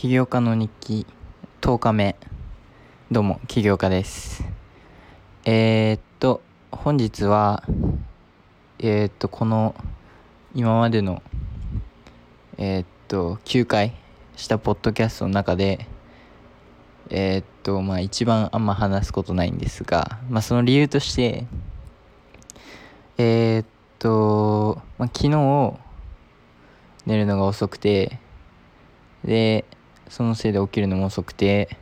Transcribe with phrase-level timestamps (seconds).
[0.00, 1.06] 起業家の日記
[1.60, 2.16] 10日目。
[3.10, 4.42] どうも起業家です。
[5.44, 6.40] えー、っと
[6.72, 7.62] 本日は
[8.78, 9.74] えー、っとこの
[10.54, 11.22] 今までの
[12.56, 13.92] えー、っと9回
[14.36, 15.86] したポッドキャストの中で
[17.10, 21.44] え、っとまあ一番あんま話すことないんですがまあその理由として
[23.18, 25.74] え、っと、まあ、昨日
[27.04, 28.18] 寝るのが遅くて
[29.26, 29.66] で
[30.10, 31.78] そのせいで起きるのも遅くて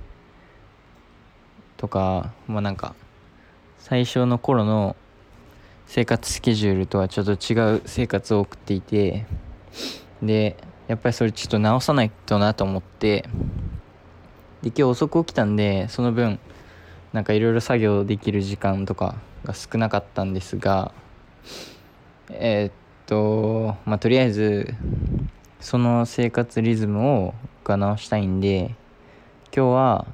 [1.79, 2.95] とかまあなんか
[3.79, 4.97] 最初の頃の
[5.87, 9.25] 生活スケジュールとはちょっと違う生活を送っていて
[10.23, 13.23] でやっぱりそれちょっと直さないとなと思って
[14.61, 16.39] で今日遅く起きたんでその分
[17.15, 20.93] なんかいろいろ作業できる時間とかが少なかったんですが
[22.29, 22.73] えー、っ
[23.07, 24.75] とまあとりあえず
[25.61, 27.35] その生活リズムを
[27.69, 28.75] が直したいんで
[29.55, 30.07] 今日は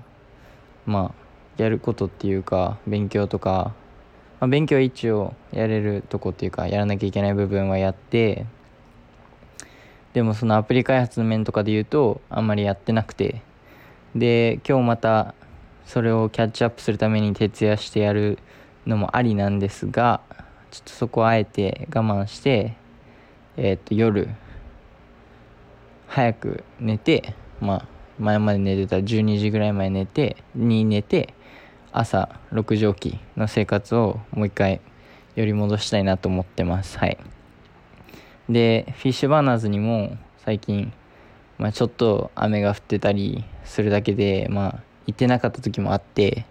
[0.84, 3.72] まあやることっていうか勉強とか、
[4.40, 8.44] まあ、勉強は一応やれるとこっていうかやらなきゃいけない部分はやって
[10.12, 13.40] でもそのアプリ開発の面とかで言うとあんまりやってなくて
[14.14, 15.34] で今日また
[15.86, 18.38] それをキャッチアップするために徹夜してやる
[18.86, 20.20] のもありなんですが
[20.70, 22.76] ちょっとそこはあえて我慢して
[23.56, 24.28] えー、っと夜
[26.08, 27.88] 早く寝てまあ
[28.18, 31.34] 前まで寝てた12時ぐらい前寝てに寝て
[31.92, 34.80] 朝6時起きの生活をもう一回
[35.36, 36.98] より戻したいなと思ってます。
[36.98, 37.18] はい。
[38.48, 40.92] でフィッシュバーナーズにも最近、
[41.58, 46.46] まあ、ちょっと雨が降ってたりするだけでまあ行ってなかった時もあって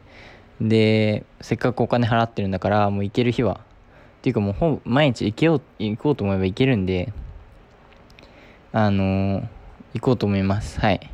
[0.59, 3.61] でせっかくお金払ってるんだからもう行ける日は
[4.19, 7.11] っていうかもうほぼ毎日行けよう行こうと思えば行けるんで
[8.71, 9.47] あのー、
[9.93, 10.79] 行こうと思います。
[10.79, 11.11] はい。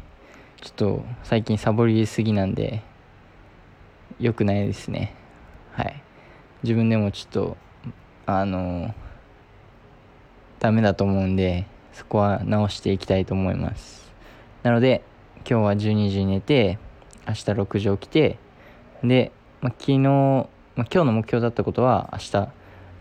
[0.62, 2.82] ちょっと最近サボりすぎなんで
[4.20, 5.16] 良くないですね。
[5.74, 6.02] はい。
[6.64, 7.58] 自分でもちょっと
[8.26, 8.94] あの、
[10.60, 14.10] ダメだと思うんでそこは直していきたいと思います。
[14.64, 15.04] なので
[15.50, 16.78] 今日は12時に寝て
[17.28, 18.38] 明日6時起きて
[19.04, 22.48] で、ま、昨日、ま、今日の目標だったことは明日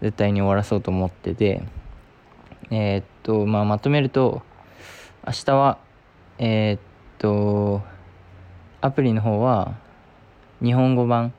[0.03, 1.63] 絶対に終わらそうと思ってて
[2.71, 4.43] えー、っとまあまとめると
[5.29, 5.77] 明日は
[6.39, 6.81] えー、っ
[7.19, 7.83] と
[8.81, 9.77] アプリの方は
[10.65, 11.35] 日本語版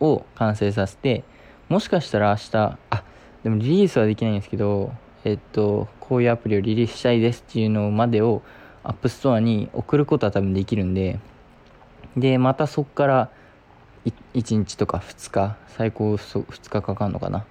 [0.00, 1.22] を完成させて
[1.68, 3.04] もしかしたら明日あ
[3.44, 4.92] でもリリースはできないんですけど
[5.22, 8.42] えっとこういうアプリをリリースしたいですっていうのまでを
[8.82, 11.20] App Store に送ることは多分できるんで
[12.16, 13.30] でまたそこから
[14.34, 17.46] 1日とか2日最高2日かかるのかな。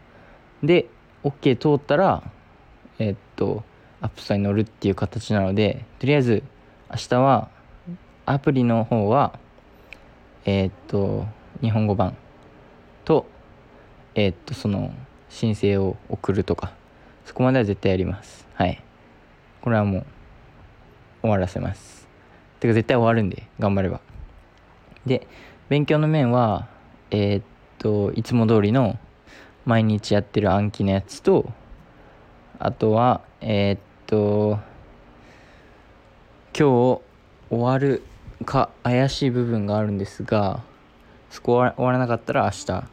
[0.62, 0.90] で
[1.24, 2.22] OK 通ったら
[3.00, 3.64] えっと
[4.04, 6.44] アップストアに乗るっていう形なのでとりあえず
[6.92, 7.50] 明日は
[8.26, 9.40] アプリの方は
[10.46, 11.26] えー、っと
[11.62, 12.16] 日本語版
[13.06, 13.26] と
[14.14, 14.94] えー、っとその
[15.30, 16.74] 申請を送るとか
[17.26, 18.46] そこまでは絶対やります。
[18.54, 18.84] はい。
[19.62, 20.06] これはもう
[21.22, 22.08] 終わらせます。
[22.60, 24.02] てか絶対終わるんで頑張れば。
[25.06, 25.28] で
[25.70, 26.68] 勉強の面は
[27.10, 27.44] えー、っ
[27.80, 29.00] といつも通りの
[29.66, 31.50] 毎日やってる暗記のやつと
[32.60, 33.80] あとはえー、っ
[34.14, 34.60] と
[36.56, 37.02] 今日
[37.50, 38.04] 終わる
[38.46, 40.62] か怪しい部分があるんですが
[41.32, 42.84] そこ終わらなかったら明日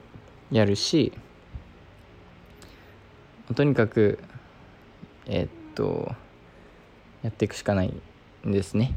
[0.50, 1.12] やるし
[3.54, 4.18] とにかく
[5.26, 6.10] え、っと
[7.22, 7.92] やっていくしかない
[8.46, 8.94] んですね。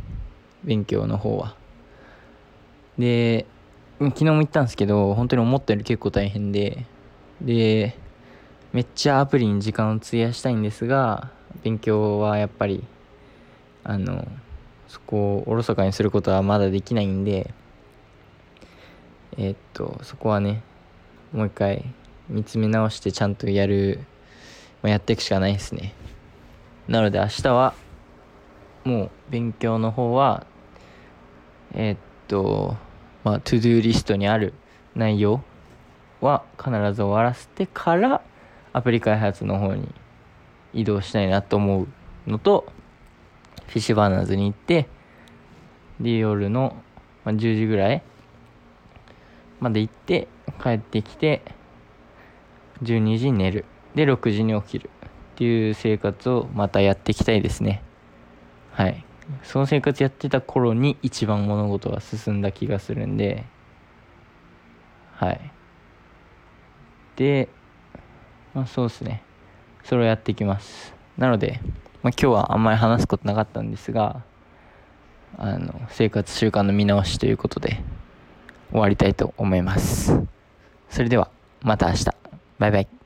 [0.63, 1.57] 勉強の方は。
[2.97, 3.45] で
[4.00, 6.85] 昨日も言ったんですけど本当に思ったより結構大変で。
[7.41, 7.97] で
[8.72, 11.29] めっちゃアプリに時間を費やしたいんですが
[11.63, 12.84] 勉強はやっぱり
[13.84, 14.28] あの
[14.88, 17.53] そこをおろそかにすることはまだできないんで
[19.38, 20.62] えー、っとそこはね
[21.31, 21.85] もう一回
[22.29, 24.00] 見つめ直してちゃんとやる、
[24.81, 25.94] まあ、やっていくしかないですね。
[26.88, 27.73] なので明日は
[28.84, 30.46] もう勉強の方は
[31.73, 31.97] えー、っ
[32.28, 32.76] と
[33.23, 34.53] まあトゥドゥリストにある
[34.96, 35.41] 内容
[36.22, 38.22] は必ず終わらせてから
[38.73, 39.88] アプリ開発の方に
[40.73, 41.87] 移動したいなと思う
[42.29, 42.72] のと
[43.67, 44.87] フィッシュバーナーズに行って
[45.99, 46.75] で夜の
[47.25, 48.03] 10時ぐらい
[49.59, 50.28] まで行って
[50.61, 51.41] 帰ってきて
[52.81, 53.66] 12時に寝る。
[53.96, 54.90] で6時に起きる
[55.34, 57.84] っていう生活をまたやっていきたいですね。
[58.72, 59.05] はい。
[59.43, 63.46] その生活やってた頃に一番物事が進んだ気がするんで。
[65.14, 65.52] はい。
[67.16, 67.49] で
[68.53, 69.23] まあそうですね。
[69.84, 70.94] それをやっていきます。
[71.18, 71.59] なので、
[72.02, 74.22] まあ、今日はあんまり話すことなかったんですが
[75.38, 77.82] あの生活習慣の見直しということで
[78.72, 80.20] 終わりたいと思います。
[80.90, 81.30] それでは
[81.62, 82.06] また明日。
[82.59, 83.03] バイバイ。